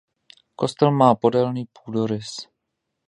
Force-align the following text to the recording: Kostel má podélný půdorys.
Kostel 0.55 0.91
má 0.91 1.15
podélný 1.15 1.65
půdorys. 1.65 2.47